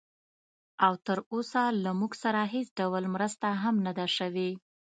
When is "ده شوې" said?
3.97-4.49